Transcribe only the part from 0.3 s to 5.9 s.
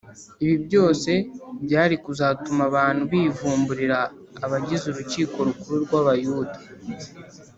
ibi byose byari kuzatuma abantu bivumburira abagize urukiko rukuru